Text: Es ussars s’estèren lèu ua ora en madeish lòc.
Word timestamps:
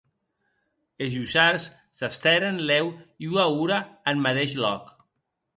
Es 1.05 1.13
ussars 1.23 1.63
s’estèren 1.97 2.57
lèu 2.69 2.85
ua 3.29 3.45
ora 3.63 3.79
en 4.09 4.15
madeish 4.25 4.55
lòc. 4.63 4.83